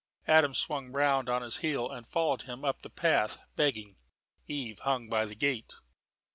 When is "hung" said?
4.79-5.07